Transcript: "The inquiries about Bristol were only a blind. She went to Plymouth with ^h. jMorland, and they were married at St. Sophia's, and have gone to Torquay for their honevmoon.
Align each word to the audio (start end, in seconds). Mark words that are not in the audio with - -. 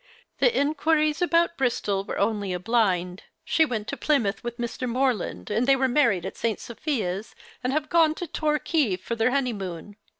"The 0.39 0.59
inquiries 0.59 1.21
about 1.21 1.57
Bristol 1.59 2.03
were 2.03 2.17
only 2.17 2.53
a 2.53 2.59
blind. 2.59 3.21
She 3.45 3.65
went 3.65 3.87
to 3.89 3.95
Plymouth 3.97 4.43
with 4.43 4.57
^h. 4.57 4.79
jMorland, 4.79 5.51
and 5.51 5.67
they 5.67 5.75
were 5.75 5.87
married 5.87 6.25
at 6.25 6.35
St. 6.37 6.59
Sophia's, 6.59 7.35
and 7.63 7.71
have 7.71 7.87
gone 7.87 8.15
to 8.15 8.25
Torquay 8.25 8.95
for 8.95 9.15
their 9.15 9.29
honevmoon. 9.29 9.97